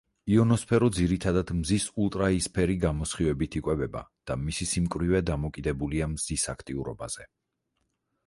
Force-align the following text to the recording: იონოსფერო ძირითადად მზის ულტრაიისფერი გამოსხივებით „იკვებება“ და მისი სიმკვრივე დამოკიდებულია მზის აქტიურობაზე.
იონოსფერო 0.35 0.87
ძირითადად 0.99 1.51
მზის 1.57 1.83
ულტრაიისფერი 2.05 2.77
გამოსხივებით 2.85 3.57
„იკვებება“ 3.59 4.01
და 4.31 4.37
მისი 4.45 4.67
სიმკვრივე 4.71 5.21
დამოკიდებულია 5.31 6.07
მზის 6.15 6.47
აქტიურობაზე. 6.55 7.29